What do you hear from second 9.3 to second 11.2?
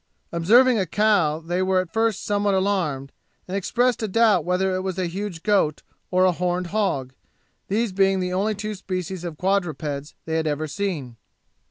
quadrupeds they had ever seen.